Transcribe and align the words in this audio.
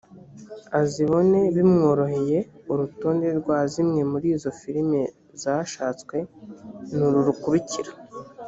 azibone 0.81 1.39
bimworoheye 1.55 2.37
urutonde 2.71 3.27
rwa 3.39 3.59
zimwe 3.71 4.01
muri 4.11 4.27
izo 4.35 4.51
filimi 4.59 5.01
zashatswe 5.41 6.15
ni 6.97 7.01
uru 7.07 7.19
rukurikira 7.27 7.91